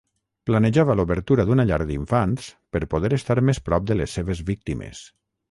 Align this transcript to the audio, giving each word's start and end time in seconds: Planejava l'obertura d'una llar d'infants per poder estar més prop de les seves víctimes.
Planejava 0.49 0.95
l'obertura 0.99 1.45
d'una 1.49 1.65
llar 1.71 1.79
d'infants 1.91 2.47
per 2.77 2.83
poder 2.95 3.13
estar 3.19 3.39
més 3.51 3.61
prop 3.69 3.87
de 3.93 4.01
les 4.01 4.19
seves 4.19 4.43
víctimes. 4.51 5.05